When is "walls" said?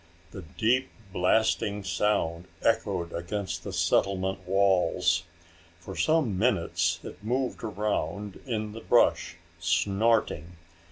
4.47-5.25